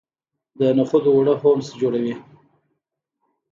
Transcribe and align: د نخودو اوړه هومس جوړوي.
د 0.59 0.61
نخودو 0.77 1.09
اوړه 1.15 1.33
هومس 1.41 1.67
جوړوي. 1.81 2.15